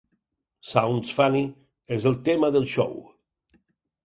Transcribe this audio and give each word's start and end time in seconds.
"Sounds 0.75 1.11
Funny" 1.19 1.43
és 1.99 2.09
el 2.13 2.19
tema 2.31 2.51
del 2.57 2.67
show. 2.73 2.97